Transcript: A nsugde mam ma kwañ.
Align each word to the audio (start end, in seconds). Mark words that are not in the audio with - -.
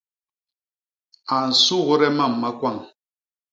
A 1.35 1.37
nsugde 1.49 2.07
mam 2.17 2.33
ma 2.41 2.49
kwañ. 2.59 2.77